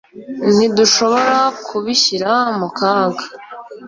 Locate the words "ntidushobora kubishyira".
0.55-2.31